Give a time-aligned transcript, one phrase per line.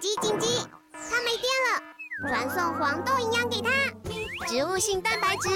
[0.00, 0.46] 紧急紧急！
[0.92, 3.70] 它没电了，传送黄豆营养给它，
[4.46, 5.48] 植物性蛋白质，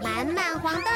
[0.00, 0.90] 满满黄豆，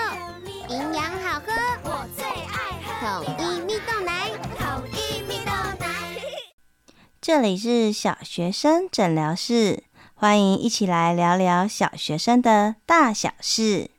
[0.69, 5.51] 营养好喝，我最爱喝统一蜜豆奶，统一蜜豆
[5.81, 5.89] 奶。
[7.21, 9.83] 这里是小学生诊疗室，
[10.15, 13.91] 欢迎一起来聊聊小学生的大小事。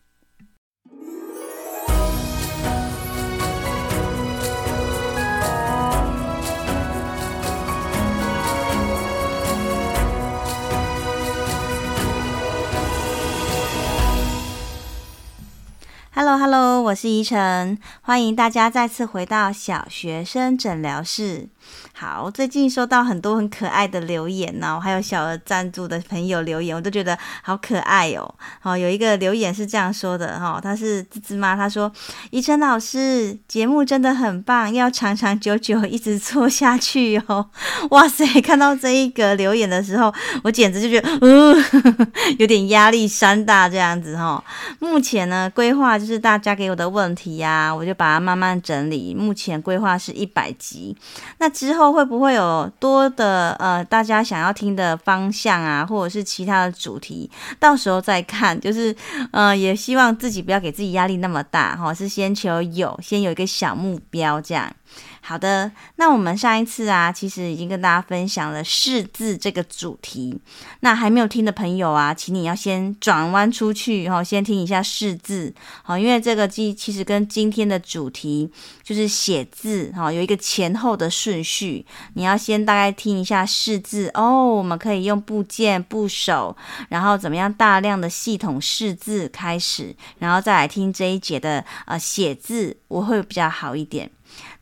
[16.15, 21.49] Hello Hello，我是怡晨，欢迎大家再次回到小学生诊疗室。
[21.95, 28.35] 好，最近收到很多很可爱的留言呢，还有小额赞助的朋友留言，我都觉得好可爱哦。
[28.59, 31.91] 好，有一个留言是这样说的哈，他是芝芝妈，他说
[32.29, 37.49] ：“怡晨老师节目真的很棒，要长长久久一直做下去哦。”
[37.89, 41.55] 哇塞，看到这一个留言的时候，我简直就觉得，呃，
[42.37, 44.43] 有点压力山大这样子哈。
[44.79, 49.15] 目前呢，规划就是大家给我的问题呀、啊，我就把它慢慢整理。
[49.15, 50.93] 目前规划是一百集，
[51.37, 51.49] 那。
[51.53, 58.59] 之后会不会有多的呃，大家想要听的方向啊，或者是其他的主题，到时候再看。
[58.59, 58.93] 就是
[59.31, 64.69] 呃，也希望自己不要给自己压力那么大哈，是先求有，先有一个小目标这样。
[65.25, 70.37] 好的，那我们上一次啊，其实已经跟大家分享了识字这个主题。
[70.81, 78.51] 那还没有听的朋友啊，请你要先转弯出去，哈，先听一下识字，好，因为这个其其实跟今天的主题
[78.83, 81.85] 就是写字，哈，有一个前后的顺序。
[82.15, 86.55] 你要先大概听一下识字哦，我们可以用部件、部首，
[86.89, 94.11] 然后怎么样大量的系统识字开始，然后再来听这一节的呃写字，我会比较好一点。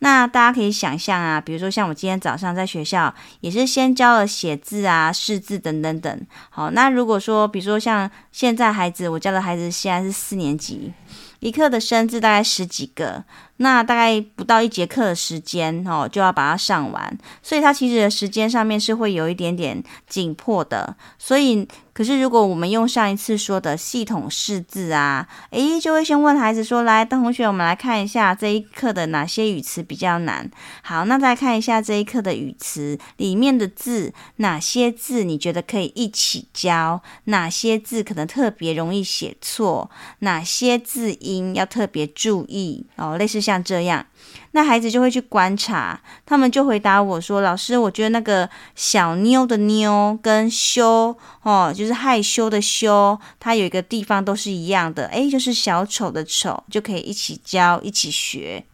[0.03, 6.27] 那大家可以想象啊，比如说像我今天早上在学校，也是先教了写字啊、识字等等等。
[6.49, 10.91] 好，那如果说，比如说像现在孩子，我教的孩子现在是四年级，
[11.39, 13.23] 一课的生字大概十几个，
[13.61, 21.67] 那大概不到一节课的时间哦，就要把它上完，所以它其实的时间上面是会有一点点紧迫的，所以。
[21.93, 30.49] 可是，如果我们用上一次说的系统识字啊，诶，就会先问孩子说：“来，邓同学，我们来看一下这一课的哪些语词比较难。
[30.83, 37.01] 好，那再看一下这一课的语词里面的字，哪些字你觉得可以一起教？
[37.25, 39.91] 哪些字可能特别容易写错？
[40.19, 42.85] 哪些字音要特别注意？
[42.95, 44.05] 哦，类似像像这样。”
[44.53, 58.65] 那孩子就会去观察，他们就回答我说：“老师，我觉得那个小妞的妞跟羞哦，就是害羞的羞，它有一个地方都是一样的，诶，就是小丑的丑，就可以一起教，一起学。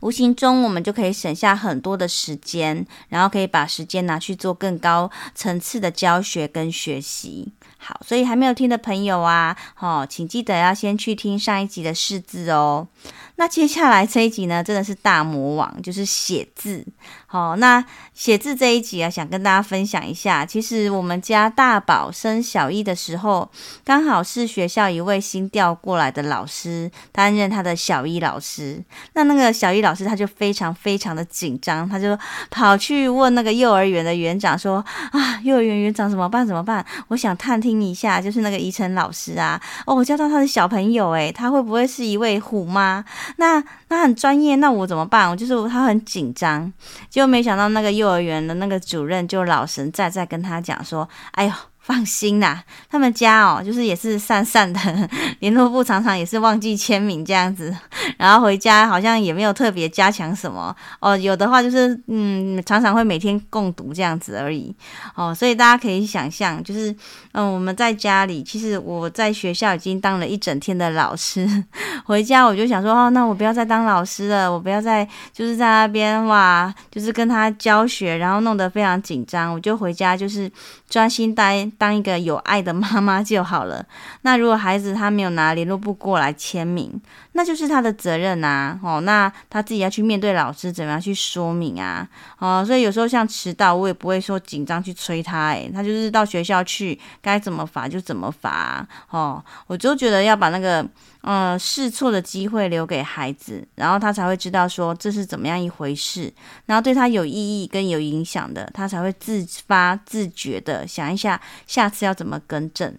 [0.00, 7.52] 无形中，我们就可以省下很多的时间，然后可以把时间拿去做更高层次的教学跟学习。
[7.76, 12.88] 好，所以还没有听的朋友啊，哦，请记得要先去听上一集的识字哦。”
[13.36, 16.86] 那接下来这一集呢，真的是大魔王，就是写字。
[17.26, 17.84] 好，那
[18.14, 20.44] 写字这一集啊，想跟大家分享一下。
[20.44, 23.50] 其实我们家大宝生小一的时候，
[23.84, 28.80] 刚好是学校一位新调过来的老师担任他的小一老师。
[29.14, 32.16] 那那个小一老师他就非常非常的紧张，他就
[32.50, 36.46] 跑去问那个幼儿园的园长说：“啊，幼儿园园长怎么办？
[36.46, 36.84] 怎么办？
[37.08, 43.02] 我想探听一下，就是那个怡晨老师啊，哦，我教到他的小朋友，诶，他会不会是一位虎妈？”
[43.36, 45.30] 那那很专业，那我怎么办？
[45.30, 46.72] 我就是他很紧张，
[47.08, 54.80] 结果没想到那个幼儿园的那个主任就老神在在跟他讲说：“哎呦。”放心啦，他们家哦，就是也是散散的，
[55.40, 57.76] 联络簿常常也是忘记签名这样子，
[58.16, 64.72] 然后回家好像也没有特别加强什么哦，有的话就是嗯，常常会每天共读这样子而已
[65.16, 66.94] 哦，所以大家可以想象，就是
[67.32, 71.64] 嗯，我们在家里，其实我在学校已经当了一整天的老师，
[72.06, 80.48] 回家我就想说哦，那我不要再当老师了，我不要再就是在那边哇，就是跟他教学，然后弄得非常紧张，我就回家就是
[80.88, 81.68] 专心待。
[81.78, 83.84] 当一个有爱的妈妈就好了。
[84.22, 87.00] 那如果孩子他没有拿联络簿过来签名，
[87.32, 88.78] 那就是他的责任啊。
[88.82, 92.08] 哦，那他自己要去面对老师，怎么样去说明啊？
[92.38, 95.50] 哦，所以有时候像迟到，我也不会说紧张去催他。
[95.50, 98.86] 诶，他就是到学校去，该怎么罚就怎么罚。
[99.10, 100.86] 哦，我就觉得要把那个。
[101.22, 106.32] 嗯，试错的机会留给孩子，然后他才会知道说这是怎么样一回事，
[106.66, 112.92] 然后对他有意义跟有影响的，他才会自发自觉的想一下下次要怎么更正。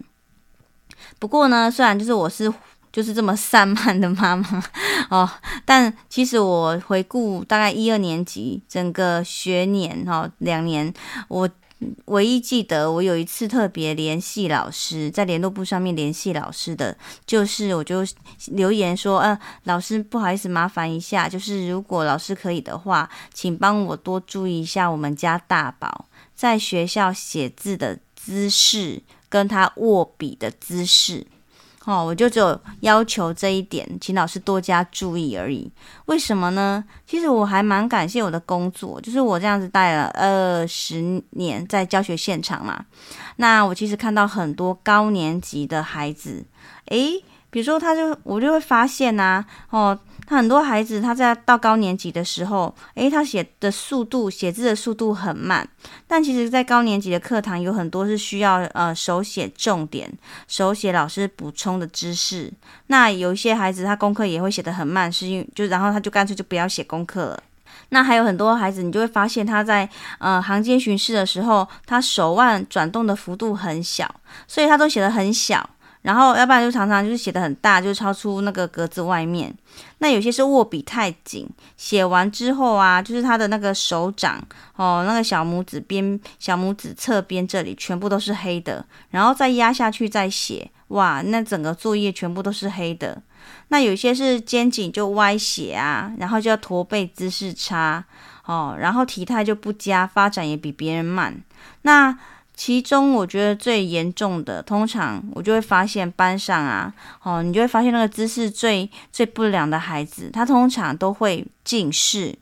[1.19, 2.51] 不过呢，虽然就是我是
[2.91, 4.63] 就是这么散漫的妈妈
[5.09, 5.29] 哦。
[5.65, 10.93] 但其实我回顾大概一二年级整个学年哈，两年
[11.27, 11.49] 我。
[12.05, 18.05] 唯一记得我有一次特别联系老师，在联络簿上面联系老师的，就是我就
[18.47, 31.25] 留言说，呃，老师不好意思，麻烦一下，就是如果老师可以的话，请帮我多注意一下我们家大宝在学校写字的姿势，跟他握笔的姿势。
[31.85, 35.69] 哦，我就只有要求这一点，请老师多加注意而已。
[36.05, 36.83] 为什么呢？
[37.05, 42.85] 其实我还蛮感谢我的工作，就是我这样子带了二十年在教学现场嘛。
[43.35, 46.45] 那我其实看到很多高年级的孩子，
[46.85, 49.99] 诶，比如说他就我就会发现呐、啊，哦。
[50.25, 55.67] 他很多孩子，他在到高年级的时候，诶，他写的速度、写字的速度很慢。
[56.07, 60.11] 但其实，在高年级的课堂有很多是需要呃手写重点、
[60.47, 62.51] 手写老师补充的知识。
[62.87, 67.43] 那有一些孩子，他功课也会写得很慢，是因为就然后他就干脆就不要写功课了。
[67.89, 69.87] 那还有很多孩子，你就会发现他在
[70.19, 74.09] 呃行间巡视的时候，他手腕转动的幅度很小，
[74.47, 75.69] 所以他都写得很小。
[76.03, 79.53] 然后，要不然就常常就是写得很大，就超出那个格子外面。
[79.99, 84.37] 那有些是握笔太紧，写完之后啊，就是他的那个手掌
[84.75, 93.21] 哦，那个小拇指边、小拇指侧边这里全部都是黑的，然后再压下去再写，哇，那整个作业全部都是黑的。
[93.69, 98.03] 那有些是肩颈就歪斜啊，然后就要驼背姿势差
[98.45, 101.41] 哦，然后体态就不佳，发展也比别人慢。
[101.83, 102.17] 那
[102.55, 112.37] 其中我觉得最严重的，通常我就会发现班上啊，哦，你就会发现那个姿势最最不良的孩子，他通常都会近视，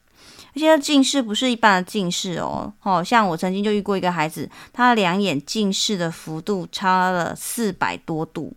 [0.54, 8.54] 而且他近视不是一般的近视哦，哦，像我曾经就遇过一个孩子，他两眼近视的幅度差了四百多度。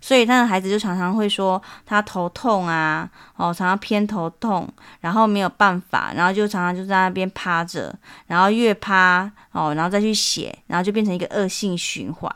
[0.00, 4.68] 所以他的孩子就常常会说他头痛啊，哦，常常偏头痛，
[5.00, 7.94] 然后没有办法，然后就常常就在那边趴着，
[8.26, 12.34] 然后越趴哦，然后再去写，然后就变成一个恶性循环。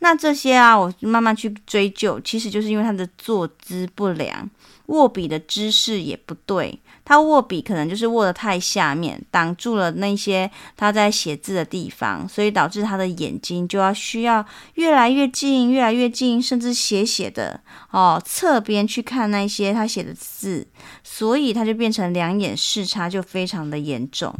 [0.00, 4.48] 那这些啊，我慢慢去追究，其实就是因为他的坐姿不良，
[4.86, 6.80] 握笔的姿势也不对。
[7.08, 14.44] 他握笔可能就是握得太下面，挡住了那些他在写字的地方，所以导致他的眼睛就要需要
[14.74, 17.58] 越来越近，越来越近，甚至斜斜的
[17.92, 20.68] 哦，侧边去看那些他写的字，
[21.02, 24.34] 所以他就变成两眼视差就非常的严重。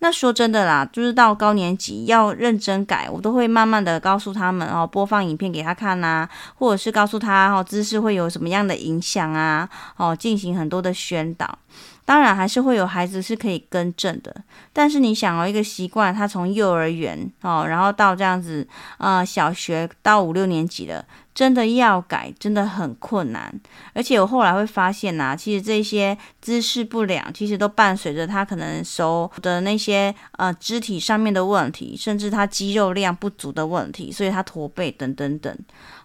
[0.00, 11.58] 那说真的啦，就是到高年级要认真改，我都会慢慢的告诉他们哦，播放影片给他看呐、啊，或者是告诉他哦，姿势会有什么样的影响啊，哦，进行很多的宣导。
[12.08, 14.34] 当然还是会有孩子是可以更正的，
[14.72, 18.66] 但是你想哦，一个习惯，他从幼儿园哦，然后到这样子，
[18.96, 23.54] 呃，小学到五六年级了，真的要改，真的很困难。
[23.92, 35.54] 而且我后来会发现呐、其实这些姿势不良，其实都伴随着他可能手的那些呃肢体上面的问题，甚至他肌肉量不足的问题，所以他驼背等等等。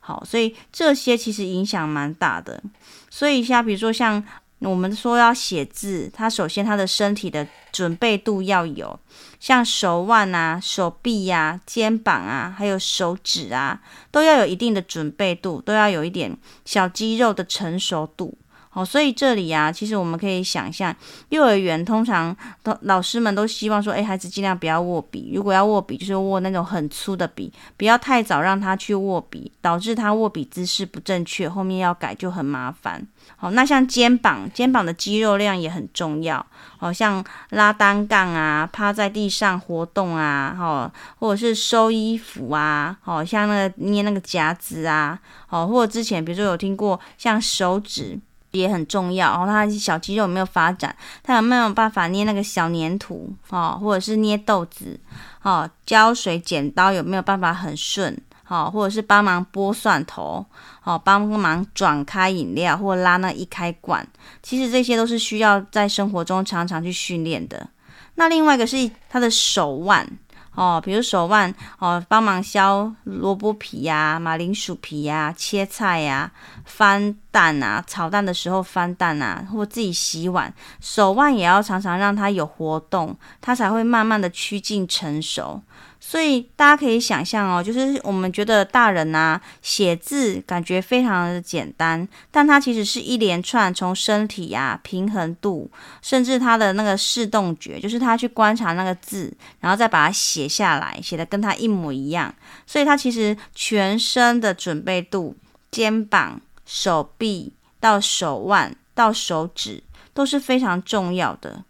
[0.02, 2.62] 好，所以这些其实影响蛮大的。
[3.10, 4.22] 所以像比如说像。
[4.63, 9.00] 我们说要写字，他首先他的身体的准备度要有，
[9.39, 13.81] 像手腕啊、手臂呀、啊、肩膀啊，还有手指啊，
[14.12, 18.38] 都要有一定的准备度，都要有一点小肌肉的成熟度。
[18.74, 20.96] 哦，所以这里啊，其实我们可以想象，
[21.30, 33.07] 幼儿园通常都老师们都希望说，哎，孩子尽量不要握笔，如果要握笔，就是握那种很粗的笔，不要太早让他去握笔，导致他握笔姿势不正确，后面要改就很麻烦。
[33.36, 36.44] 好，那像肩膀，肩膀的肌肉量也很重要，
[36.78, 48.19] 好像拉单杠啊，趴在地上活动啊，好，或者是收衣服啊，好像那个捏那个夹子啊，好，或者之前比如说有听过像手指。
[48.54, 55.00] 也很重要，然后他小肌肉有没有发展，他有没有办法捏那个小粘土哦，或者是捏豆子
[55.42, 58.16] 哦，胶水剪刀有没有办法很顺
[58.48, 60.45] 哦，或者是帮忙剥蒜头
[60.83, 64.07] 哦，帮忙转开饮料或拉那一开罐，
[64.42, 67.68] 其实这些都是需要在生活中常常去训练的。
[68.16, 70.07] 那另外一个是他的手腕。
[70.56, 76.31] 哦，比如手腕哦，帮忙削萝卜皮呀、马铃薯皮呀、切菜呀、
[76.66, 85.62] 翻蛋啊、炒蛋的时候翻蛋啊，或自己洗碗，手腕也要常常让它有活动，它才会慢慢的趋近成熟。
[86.06, 102.31] 所以大家可以想象哦，就是我们觉得大人呐写字感觉非常的简单，但它其实是一连串从身体呀、平衡度，甚至他的那个视动觉，就是他去观察那个字，然后再把它写下来，写的跟他一模一样。
[102.68, 105.36] 所以他其实全身的准备度，
[105.72, 109.81] 肩膀、手臂到手腕到手指
[110.14, 111.64] 都是非常重要的。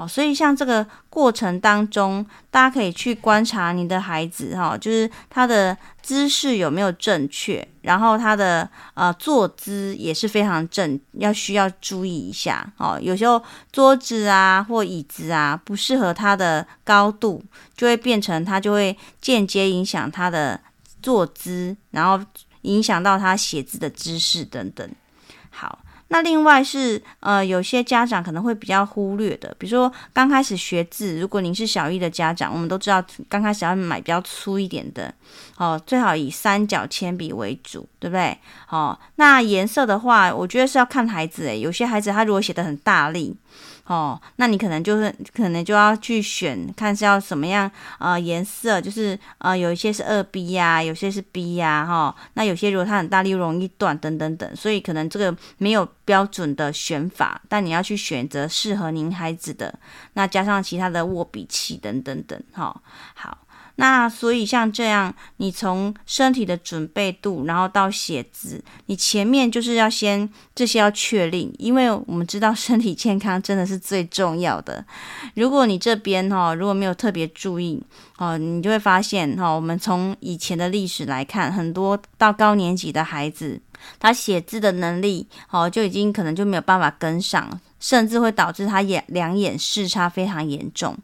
[0.00, 12.98] 好，所以像这个过程当中，大家可以去观察你的孩子哈，就是他的姿势有没有正确，然后他的呃坐姿也是非常正，要需要注意一下哦。
[12.98, 17.44] 有时候桌子啊或椅子啊不适合他的高度，
[17.76, 20.58] 就会变成他就会间接影响他的
[21.02, 22.24] 坐姿，然后
[22.62, 24.90] 影响到他写字的姿势等等。
[25.50, 25.80] 好。
[26.12, 35.14] 那另外是呃，有些家长可能会比较忽略的，比如说刚开始学字，如果您是小一的家长，我们都知道刚开始要买比较粗一点的，
[35.56, 38.36] 哦，最好以三角铅笔为主，对不对？
[38.70, 43.36] 哦，那颜色的话，我觉得是要看孩子诶，有些孩子他如果写的很大力。
[43.90, 47.68] 哦，那你可能就是可能就要去选，看是要什么样
[47.98, 59.76] 呃颜色，就是呃有一些是二 B 呀、有些是 B 呀、哈、哦，那有些如果它很大力容易断等等等，所以可能这个没有标准的选法，但你要去选择适合您孩子的，
[60.12, 62.80] 那加上其他的握笔器等等等，哈、哦，
[63.14, 63.38] 好。
[63.80, 74.84] 那所以像这样，你从身体的准备度，然后到写字，你前面就是要先这些要确定，因为我们知道身体健康真的是最重要的。
[75.34, 77.82] 如果你这边哈如果没有特别注意
[78.18, 83.60] 哦，你就会发现哈，我们从以前的历史来看，很多到高年级的孩子，
[83.98, 87.60] 他写字的能力哦就已经可能就没有办法跟上。
[87.80, 90.96] 甚至会导致他眼两眼视差非常严重。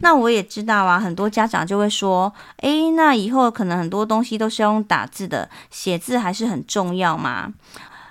[0.00, 2.30] 那我也知道啊，很多家长就会说
[2.60, 7.54] ：“诶，那以后可能很多东西都是用打字的，写字还是很重要嘛？”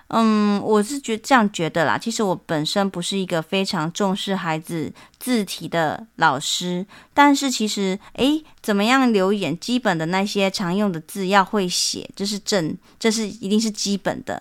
[0.10, 1.98] 嗯，我是觉这样觉得啦。
[1.98, 14.40] 其实我本身不是一个非常重视孩子字体的老师，但是其实，诶，怎么样留言，基本的那些常用的字要会写，这是正，这是一定是基本的。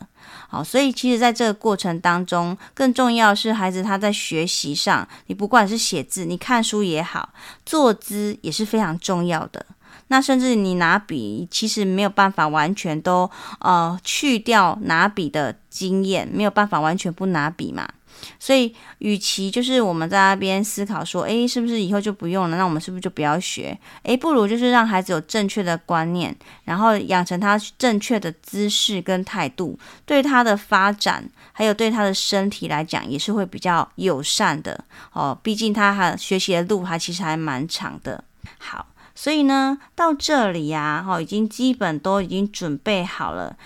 [0.48, 7.30] 好，所以其实在这个过程当中，更重要是孩子他在学习上，你不管是写字，你看书也好，
[7.64, 9.64] 坐姿也是非常重要的。
[10.14, 13.28] 那甚至你拿笔，其实没有办法完全都
[13.58, 17.88] 呃去掉拿笔的经验，没有办法完全不拿笔嘛。
[18.38, 22.56] 所以，与其就是我们在那边思考说，诶，是不是以后就不用了？
[22.56, 23.76] 那我们是不是就不要学？
[24.04, 35.36] 诶，不如就是让孩子有正确的观念，然后养成他正确的姿势跟态度，对他的发展，还有对他的身体来讲，也是会比较友善的哦。
[35.42, 38.22] 毕竟他还学习的路还其实还蛮长的。
[38.58, 38.86] 好。
[39.14, 43.56] 所以呢，到这里呀，哈，已经基本都已经准备好了。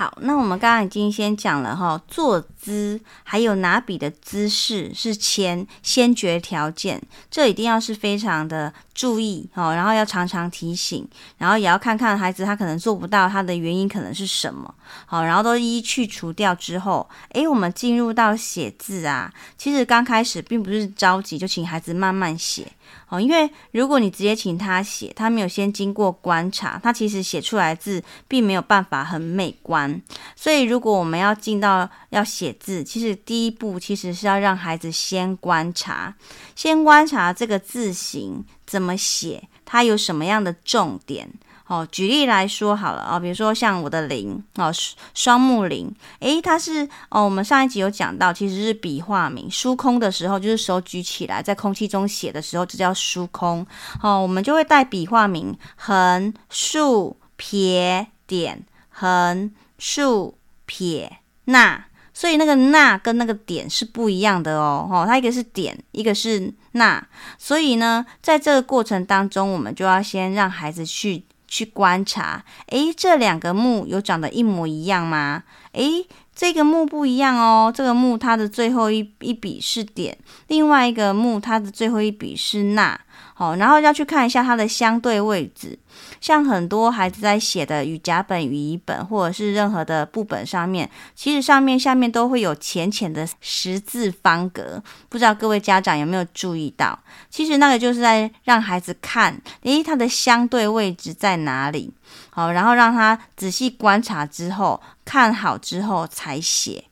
[0.00, 6.98] 好，那我们刚刚已经先讲了哈，坐姿还有拿笔的姿势是前先决条件，
[7.30, 22.66] 这一定要是非常的注意哦，然后要常常提醒，然后也要看看孩子他可能做不到，他的原因可能是什么，好，然后都一一去除掉之后，诶，我们进入到写字啊，其实刚开始并不是着急，就请孩子慢慢写。
[23.08, 29.89] 哦，因为如果你直接请他写，他没有先经过观察，他其实写出来字并没有办法很美观。
[30.36, 36.14] 所以，如果我们要进到要写字，其实第一步其实是要让孩子先观察，
[36.54, 41.30] 先观察这个字形怎么写，它有什么样的重点。
[41.66, 44.74] 哦，举例来说好了啊、哦，比如说像我的零哦，
[45.14, 53.64] 双木林，诶，它是哦，我们上一集有讲到，其实是笔画名，书空的时候就是手举起来在空气中写的时候，就叫书空。
[54.02, 64.88] 哦，我们就会带笔画名横、竖、撇、点，横、竖、撇、捺，所以那个捺跟那个点是不一样的哦。
[64.88, 67.02] 哦，它一个是点，一个是捺，
[67.36, 71.24] 所以呢，在这个过程当中，我们就要先让孩子去。
[71.52, 75.42] 去观察，诶，这两个木有长得一模一样吗？
[75.72, 76.06] 诶，
[76.40, 80.16] 这个木不一样哦，这个木它的最后一一笔是点，
[80.46, 82.98] 另外一个木它的最后一笔是捺。
[83.34, 85.78] 好，然后要去看一下它的相对位置。
[86.18, 94.82] 像很多孩子在写的语甲本、语乙本，或者是任何的部本上面，其实上面、下面都会有浅浅的十字方格。
[95.10, 96.98] 不知道各位家长有没有注意到？
[97.28, 101.92] 其实那个就是在让孩子看，诶，它的相对位置在哪里？
[102.30, 106.84] 好，然后让他仔细观察之后，看好之后才写。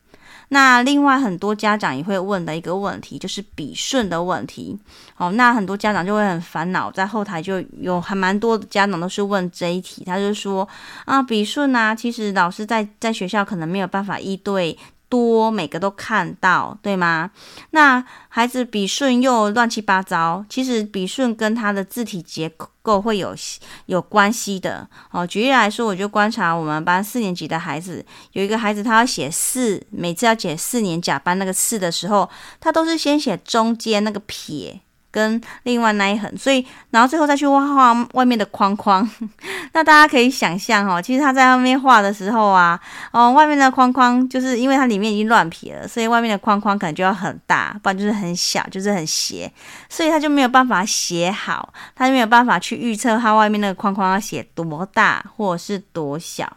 [0.51, 4.79] 那另外很多家长也会问的一个问题，就是笔顺的问题。
[5.15, 10.67] 好，那很多家长就会很烦恼，在后台就有还蛮多的家长都是问这一题，他就说
[11.05, 17.31] 啊，笔顺啊，其实老师在在学校可能没有办法一对多，每个都看到，对吗？
[17.71, 22.51] 那孩子笔顺又乱七八糟，其实笔顺跟他的字体结
[22.83, 23.35] 构会有
[23.87, 24.89] 有关系的。
[25.11, 32.29] 哦，举例来说，我就观察我们班四年级的孩子，有一个孩子他要写四，每次要写四年甲班那个四的时候，
[32.61, 34.81] 他都是先写中间那个撇。
[35.11, 39.09] 跟另外那一横，所以然后最后再去画画外面的框框。
[39.73, 42.79] 那大家可以想象哦，其实他在外面画的时候啊，
[43.13, 49.51] 哦，外面的框框就是因为它里面已经乱撇了，所以外面的框框可能就要很大，不然就是很小，就是很斜，
[49.89, 56.51] 所以他就没有办法写好，他就没有办法去预测他外面那个框框要写多大或者是多小。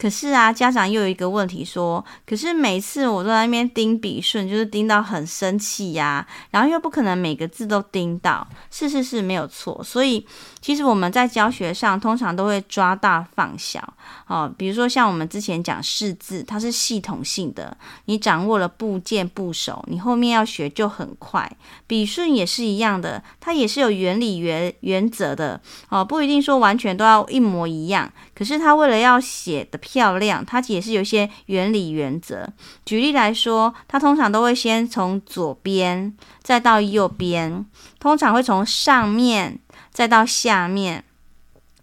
[0.00, 9.84] 可是啊，家长又有一个问题说，可是每次我都在那边盯笔顺，就是盯到很生气呀，然后又不可能每个字都盯到，是是是没有错。
[9.84, 10.26] 所以
[10.62, 13.92] 其实我们在教学上通常都会抓大放小，
[14.26, 17.76] 哦，比如说像我们之前讲识字，它是系统性的，
[18.06, 21.46] 你掌握了部件部首，你后面要学就很快。
[21.86, 29.78] 笔顺也是一样的，它也是有原理原原则的，哦，不一定说完全都要一模一样，可是他为了要写的。
[29.90, 32.48] 漂亮，他也是有一些原理原则。
[32.84, 37.66] 举例来说，他通常都会先从左边，再到右边，
[37.98, 39.58] 通常会从上面
[39.90, 41.02] 再到下面，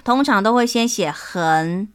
[0.06, 1.88] 通常都会先写横，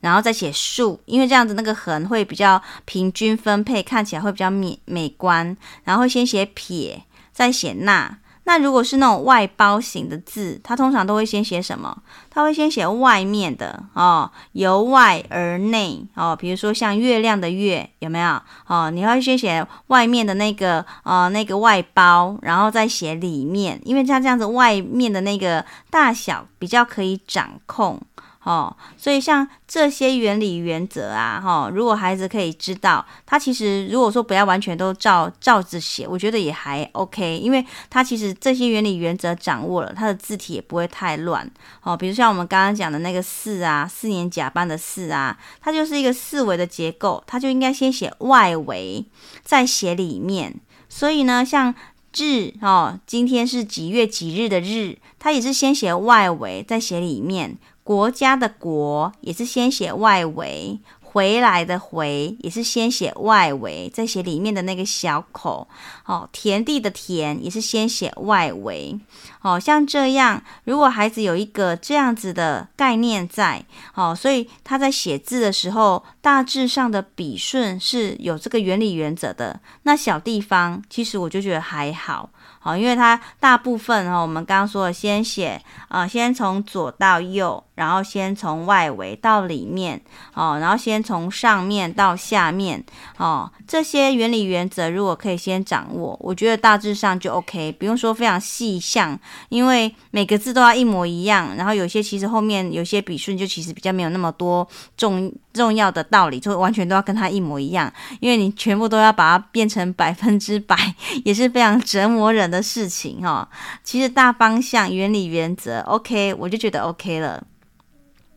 [0.00, 5.56] 然后再写竖，因为这样子那个横会比较平均分配，看起来会比较美美观。
[5.82, 8.18] 然后先写撇，再写捺。
[8.48, 12.00] 那如果是那种外包型的字，它通常都会先写什么？
[12.30, 16.36] 它会先写外面的哦，由外而内哦。
[16.38, 18.40] 比如说像月亮的月，有没有？
[18.68, 28.00] 哦，你要先写外面的那个呃那个外包，然后再写里面，因为像这样子外面的那个大小比较可以掌控。
[28.46, 41.50] 哦，所以像这些原理原则啊，哈、哦，如果孩子可以知道，他其实如果说不要完全都照照着写，我觉得也还 OK，因为他其实这些原理原则掌握了，他的字体也不会太乱。
[41.82, 49.04] 哦，比如像我们刚刚讲的那个四啊，四年甲班的四啊，它就是一个四维的结构，它就应该先写外围，
[49.42, 50.54] 再写里面。
[50.88, 51.74] 所以呢，像
[52.16, 57.58] 日哦，今天是几月几日的日，它也是先写外围，再写里面。
[57.86, 65.68] 国家的国也是先写外围，回来的回也是先写外围，再写里面的那个小口。
[66.04, 68.98] 哦，田地的田也是先写外围。
[69.42, 79.60] 哦，像这样，如果孩子有一个这样子的概念在，哦，所以他在写字的时候，大致上的笔顺是有这个原理原则的。
[79.84, 82.30] 那小地方，其实我就觉得还好。
[82.66, 90.00] 哦，因为它大部分哈，我们刚刚说的先写啊，先从左到右，然后先从外围到里面，
[90.34, 92.84] 哦，然后先从上面到下面，
[93.18, 99.16] 哦，这些原理原则如果可以先掌握，我觉得大致上就 OK，不用说非常细项，
[99.48, 107.90] 因为每个字都要一模一样，然后有些其实后面有些笔顺就其实比较没有那么多重重要的道理，就完全都要跟它一模一样，
[108.20, 110.76] 因为你全部都要把它变成百分之百，
[111.24, 112.62] 也是非常折磨人的。
[112.66, 113.48] 事情哈，
[113.84, 117.40] 其实大方向、原理、原则，OK，我就觉得 OK 了。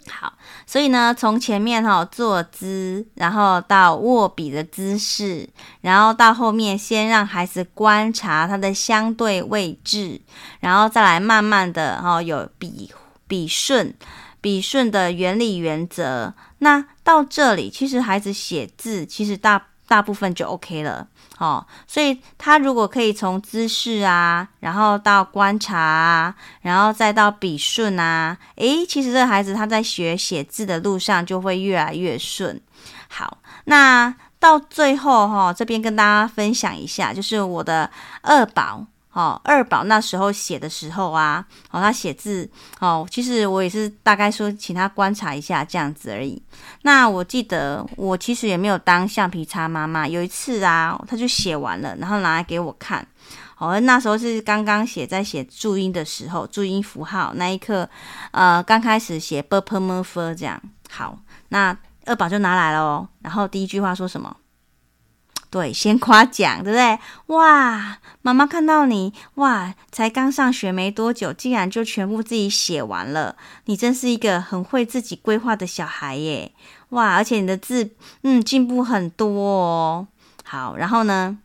[0.08, 0.32] 好，
[0.68, 5.50] 所以呢，从前面哈坐姿，然后到握笔的姿势，
[5.82, 10.22] 然后到后面，先让孩子观察它的相对位置，
[10.60, 12.92] 然后再来慢慢的哈有笔
[13.28, 13.92] 笔顺、
[14.40, 16.36] 笔顺的原理原则。
[16.60, 21.08] 那到这里，其实孩子写字其实大大部分就 OK 了。
[21.40, 32.62] 哦，所以他如果可以从姿势啊，然后到观察啊，然后再到笔顺啊，诶，其实这个孩子他在学写字的路上就会越来越顺。
[33.08, 37.90] 好，那到最后哈、哦，这边跟大家分享一下，就是我的
[38.22, 38.86] 二宝。
[39.20, 46.42] 哦，二宝那时候写的时候啊，哦，他写字哦，其实我也是大概说请他观察一下这样子而已。
[46.84, 50.08] 那我记得我其实也没有当橡皮擦妈妈。
[50.08, 53.06] 有一次啊，他就写完了，然后拿来给我看。
[53.58, 57.90] 哦，那时候是刚刚写在写注音的时候，注音符号那一刻，
[58.32, 60.62] 呃，刚开始写 b p m f 这样。
[60.90, 64.34] 好，那二宝就拿来了哦，然后第一句话说什么？
[65.50, 67.00] 对，先夸奖，对不对？
[67.36, 73.36] 哇，妈妈看到你，哇，才刚上学没多久，竟然就全部自己写完了。
[73.66, 76.52] 你真是一个很会自己规划的小孩耶！
[76.90, 77.90] 哇，而且你的字，
[78.22, 80.08] 嗯，进步很多哦。
[80.44, 81.40] 好，然后呢？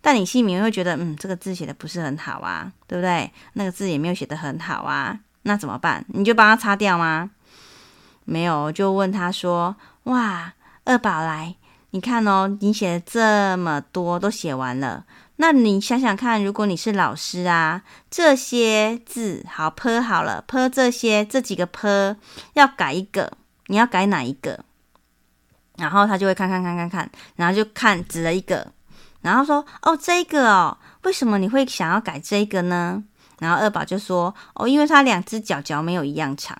[0.00, 3.32] 但你心里面会觉得，嗯，这个字写的不是很好啊，对不对？
[3.54, 6.04] 那个字也没有写的很好啊，那怎么办？
[6.08, 7.30] 你就帮他擦掉吗？
[8.24, 10.52] 没有，就问他说，哇，
[10.84, 11.54] 二宝来。
[11.94, 15.04] 你看哦你写了这么多都写完了
[15.36, 22.16] 那你想想看如果你是老师啊这些字好泼好了泼这些这几个泼
[22.54, 23.34] 要改一个
[23.68, 24.64] 你要改哪一个？
[25.76, 28.72] 然后他就会看看看看看然后就看指了一个
[29.20, 33.04] 然后说哦这个哦为什么你会想要改这个呢？
[33.38, 36.58] 然后二宝就说哦因为它两只脚脚没有一样长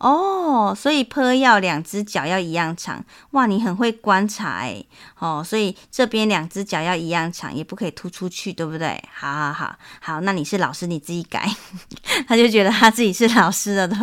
[0.00, 4.86] 哦，所以坡要两只脚要一样长，哇，你很会观察诶。
[5.18, 9.02] 哦，所以这边两只脚要一样长，也不可以突出去，对不对？
[9.14, 11.46] 好好好，好，那你是老师，你自己改。
[12.26, 13.98] 他就觉得他自己是老师了，对，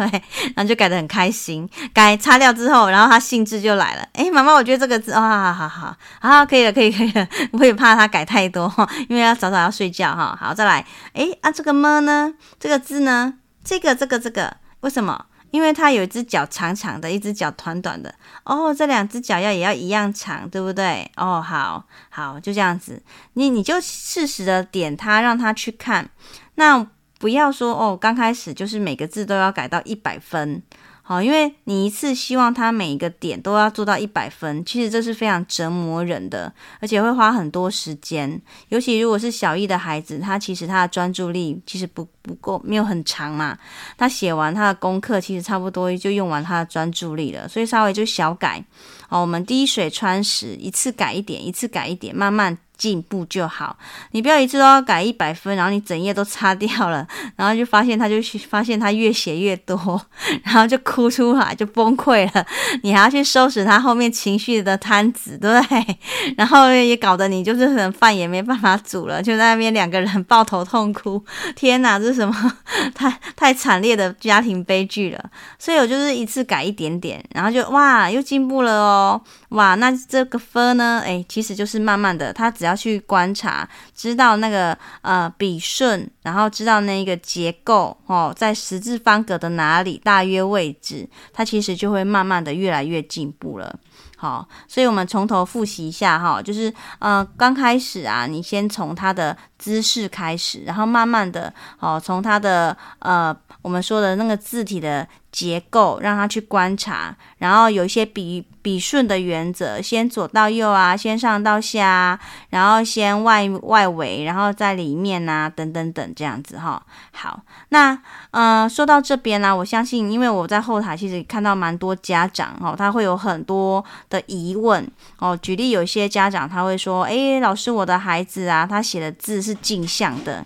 [0.55, 1.67] 然后就改得很开心。
[1.91, 4.07] 改擦掉之后，然后他兴致就来了。
[4.13, 7.27] 诶，妈妈，我觉得这个字，啊、哦，好好好，好，可以了，可以，可以了。
[7.53, 8.71] 我也怕他改太多，
[9.09, 10.37] 因为要早早要睡觉哈。
[10.39, 12.35] 好，再来，诶，啊，这个么呢？
[12.59, 13.33] 这个字呢？
[13.63, 15.25] 这个，这个，这个，为什么？
[15.51, 21.09] 因为它有一只脚长长的，一只脚短短的哦，这两只脚要也要一样长，对不对？
[21.15, 23.01] 哦，好好，就这样子，
[23.33, 26.09] 你你就适时的点它，让它去看，
[26.55, 26.87] 那
[27.19, 30.61] 不要说哦，刚开始就是每个字都要改到一百分。
[31.09, 38.41] 好，因为你一次希望他每一个点都要做到一百分，其实这是非常折磨人的，而且会花很多时间。
[38.67, 43.57] 尤其如果是小一的孩子，他其实他的专注力其实不不够，没有很长嘛。
[43.97, 48.61] 他写完他的功课，其实差不多就用完他的专注力了，所以稍微就小改。
[49.07, 52.57] 哦，我们滴水穿石，一次改一点，一次改一点，慢慢。
[52.77, 53.75] 进步就好，
[54.11, 58.15] 你不要一次都要改一百分，然后你整页都擦掉了，然后就发现他就
[58.47, 59.99] 发现他越写越多，
[60.43, 62.45] 然后就哭出来就崩溃了，
[62.83, 65.97] 你还要去收拾他后面情绪的摊子，对不对？
[66.37, 71.23] 然后也搞得你就是很饭也没办法煮了，就在那边两个人抱头痛哭。
[71.55, 72.53] 天哪，这是什么
[72.93, 75.29] 太太惨烈的家庭悲剧了？
[75.57, 81.01] 所以我就是一次改一点点，然后就哇又进步了哦，哇那这个分呢？
[81.05, 93.73] 哎，其实就是慢慢的，他只要要去观察，知道那个呃笔顺，然后知道那个结构哦，在十字方格的哪里大约位置，它其实就会慢慢的越来越进步了。
[94.17, 105.07] 好，所以我们从头复习一下哈，就是呃刚开始啊，你先从它的姿势开始，然后慢慢的哦，从它的呃我们说的那个字体的。
[105.31, 116.81] 结构让他去观察，然后有一些笔笔顺的原则，先左到右啊，先上到下啊，然后先外外围，然后在里面啊，等等等这样子哈。
[117.11, 117.97] 好，那
[118.31, 125.37] 呃说到这边呢、我相信，因为我在后台其实看到蛮多家长哦，他会有很多的疑问哦。
[125.37, 130.43] 举例，有些家长他会说，诶，老师，我的孩子啊，他写的字是镜像的。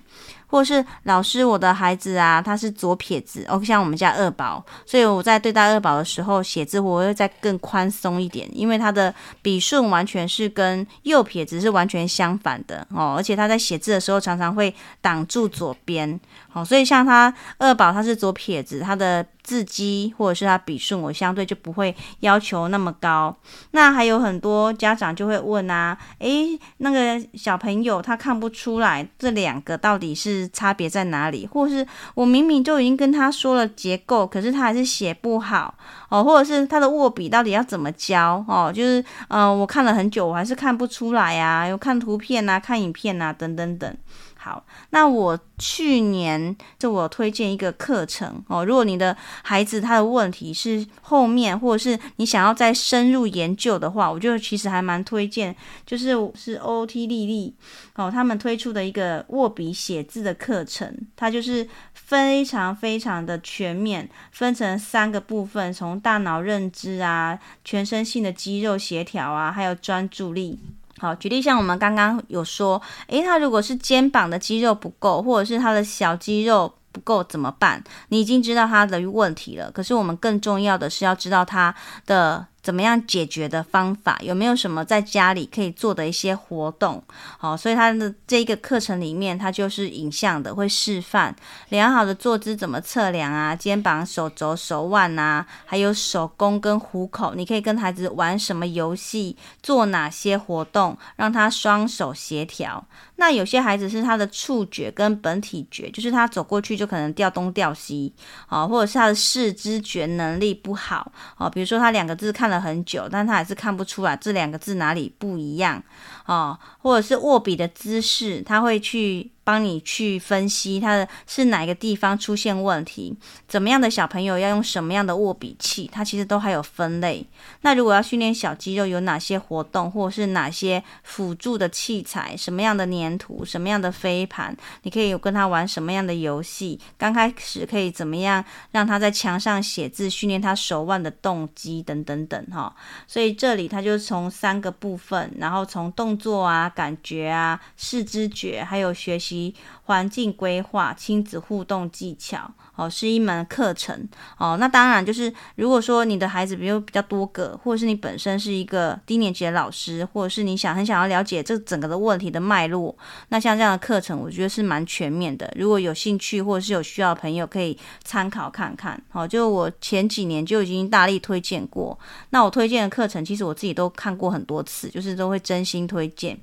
[0.48, 16.20] 或是老师，我的孩子啊，他是左撇子，哦，像我们家二宝，所以我在对待二宝的时候，写字我会再更宽松一点，因为他的笔顺完全是跟右撇子是完全相反的哦，而且他在写字的时候常常会挡住左边，
[16.54, 19.26] 哦，所以像他二宝他是左撇子，他的。
[19.44, 23.36] 字迹或者是他笔顺，我相对就不会要求那么高。
[23.72, 31.48] 那还有很多家长就会问啊，诶，那个小朋友他看不出来这两个到底是差别在哪里？
[31.48, 35.74] 或是我明明就已经跟他说了结构，可是他还是写不好
[36.10, 38.72] 哦，或者是他的握笔到底要怎么教哦？
[38.74, 43.98] 就是嗯、我看了很久，我还是看不出来啊，有看图片啊，看影片啊，等等等。
[44.44, 48.66] 好，那我去年就我推荐一个课程哦。
[48.66, 57.56] 如果你的孩子他的问题是后面，或者是你想要再深入研究的话，我觉得其实还蛮推荐，就是是 OOT 丽丽
[57.94, 70.58] 哦，他们推出的一个握笔写字的课程，它就是非常非常的全面，分成三个部分，从大脑认知啊、全身性的肌肉协调啊，还有专注力。
[71.02, 77.84] 好，举例像我们刚刚有说，诶，他如果是肩膀的肌肉不够，或者是他的小肌肉不够怎么办？
[78.10, 81.74] 你已经知道他的问题了，可是我们更重要的是要知道他
[82.06, 82.46] 的。
[82.62, 84.18] 怎么样解决的方法？
[84.22, 87.04] 有没有什么在家里可以做的一些活动？
[87.38, 91.36] 好，所以他的这一个课程里面，他就是影像的，会示范
[91.70, 102.86] 良好的坐姿怎么测量啊，肩膀、手肘、手腕啊，还有手弓跟虎口，你可以跟孩子玩什么游戏，做哪些活动，让他双手协调。
[103.16, 108.12] 那有些孩子是他的触觉跟本体觉，就是他走过去就可能掉东掉西，
[108.48, 115.82] 啊，或者是他的视知觉能力不好，啊，比如说他两个字看了很久，但他还是看不出来这两个字哪里不一样
[116.28, 119.32] 哦，或者是握笔的姿势，他会去。
[119.52, 123.14] 帮你去分析他的是哪个地方出现问题，
[123.50, 127.26] 怎么样的小朋友要用什么样的握笔器，它其实都还有分类。
[127.64, 136.80] 那如果要训练小肌肉，有哪些活动，或是哪些辅助的器材，什么样的粘土，什么样的飞盘，你可以有跟他玩什么样的游戏？
[136.98, 142.74] 刚开始可以怎么样让他在墙上写字，训练他手腕的动机等等等哈。
[143.06, 149.41] 所以这里他就从三个部分，然后从动作啊、感觉啊、视知觉，还有学习
[149.84, 152.52] 环境规划、亲子互动技巧。
[152.82, 154.58] 哦，是一门课程哦。
[154.60, 162.96] 那当然就是，如果说你的孩子比如比较多个，或者是你本身是一个低年级的老师，或者是你想很想要了解这整个的问题的脉络，
[163.30, 165.52] 那像这样的课程，我觉得是蛮全面的。
[165.56, 169.00] 如果有兴趣或者是有需要的朋友，可以参考看看。
[169.10, 171.98] 好，就我前几年就已经大力推荐过。
[172.32, 176.36] 那我推荐的课程，其实我自己都看过很多次，就是都会真心推荐。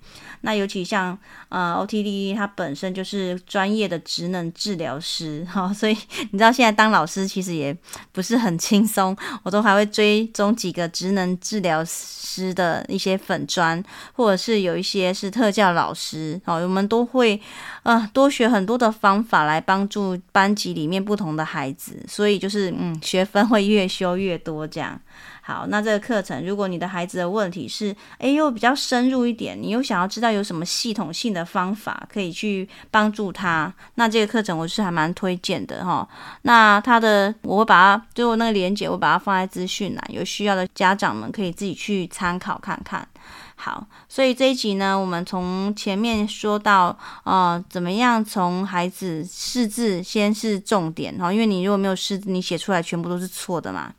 [0.43, 5.97] 那尤其像呃 OTD，他本身就是专业的职能治疗师，哈， 所以。
[6.33, 7.77] 你知道现在当老师其实也
[8.13, 17.41] 不是很轻松，我都还会追踪几个职能治疗师的一些粉砖，或者是有一些是特教老师，哦，我们都会
[17.83, 25.01] 啊多学很多的方法来帮助班级里面不同的孩子，所以就是嗯学分会越修越多这样。
[25.49, 36.07] 好，那这个课程，如果你的孩子的问题是，哎，又比较深入一点，你又想要知道有什么系统性的方法可以去帮助他，那这个课程我是还蛮推荐的哈。
[36.43, 43.09] 那他的，我会把它，最后那个链接，我把它放在资讯栏，有需要的家长们可以自己去参考看看。
[43.57, 53.91] 好，所以这一集呢，我们从前面说到，呃，怎么样从孩子识字先是重点哈，因为你如果没有识字，你写出来全部都是错的嘛。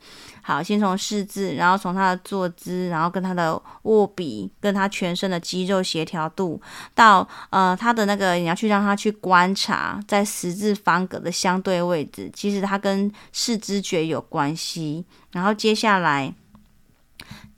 [0.42, 6.62] 好，先从四肢，然后从他的坐姿，然后跟他的握笔，跟他全身的肌肉协调度，
[6.96, 15.06] 到呃他的那个你要去让他去观察在十字方格的相对位置，其实它跟视知觉有关系。
[15.32, 16.34] 然后接下来。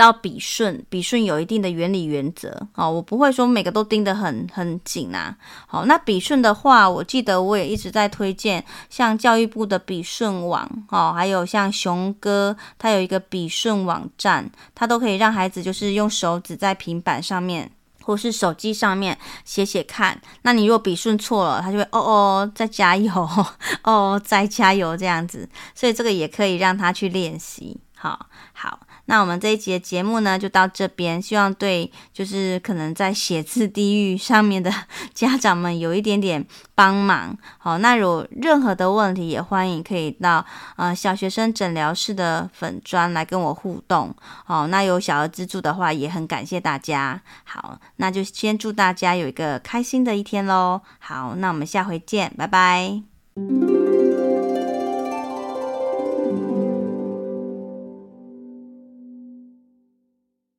[0.02, 5.38] 到笔顺，笔顺有一定的原理原则哦，我不会说每个都盯得很很紧啊。
[5.68, 17.70] 好，那笔顺的话，我记得我也一直在推荐，像教育部的笔顺网哦，还有像熊哥，他有一个笔顺网站，他都可以让孩子就是用手指在平板上面
[18.04, 20.20] 或是手机上面写写看。
[20.42, 23.30] 那你如果笔顺错了，他就会哦哦再加油，
[23.84, 27.80] 哦再加油这样子，所以这个也可以让他去练习。
[27.96, 28.80] 好，好。
[29.12, 31.22] 那我们这一集的节目呢，就到这边。
[31.22, 34.74] 希望对就是可能在写字地狱上面的
[35.14, 37.38] 家长们有一点点帮忙。
[37.58, 40.46] 好，那有任何的问题，也欢迎可以到
[40.78, 44.16] 呃小学生诊疗室的粉砖来跟我互动。
[44.46, 47.22] 好，那有小额资助的话，也很感谢大家。
[47.44, 50.80] 好，那就先祝大家有一个开心的一天喽。
[51.00, 53.02] 好，那我们下回见，拜拜。